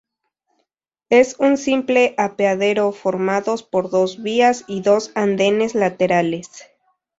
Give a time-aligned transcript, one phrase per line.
[1.11, 6.49] Es un simple apeadero formados por dos vías y dos andenes laterales.